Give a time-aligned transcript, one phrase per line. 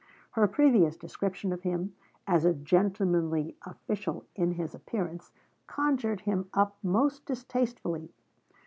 [0.31, 1.93] Her previous description of, him,
[2.25, 5.31] as a 'gentlemanly official' in his appearance,
[5.67, 8.11] conjured him up most distastefully.